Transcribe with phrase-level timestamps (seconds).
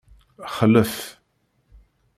[0.55, 0.95] Xlef.